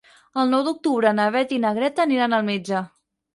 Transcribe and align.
El 0.43 0.47
nou 0.53 0.63
d'octubre 0.67 1.11
na 1.17 1.27
Beth 1.35 1.53
i 1.59 1.59
na 1.67 1.75
Greta 1.79 2.05
aniran 2.07 2.35
al 2.39 2.49
metge. 2.49 2.83